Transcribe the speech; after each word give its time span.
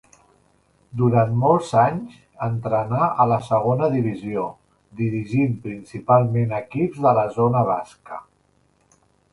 Durant 1.01 1.35
molts 1.43 1.73
anys 1.81 2.15
entrenà 2.47 3.11
a 3.25 3.27
la 3.33 3.37
segona 3.49 3.91
divisió, 3.97 4.47
dirigint 5.03 5.55
principalment 5.69 6.59
equips 6.63 7.07
de 7.07 7.15
la 7.21 7.29
zona 7.39 7.67
basca. 7.73 8.21